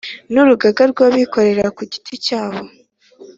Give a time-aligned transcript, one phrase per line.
[0.31, 2.61] n Urugaga rw Abikorera ku giti cyabo